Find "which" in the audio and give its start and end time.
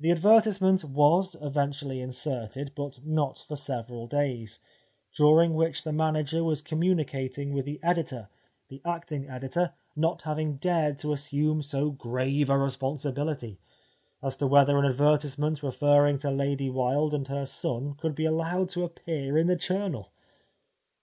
5.52-5.84